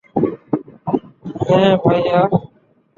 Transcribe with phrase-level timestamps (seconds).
[1.41, 2.19] হ্যাঁঁ, ভাইয়া।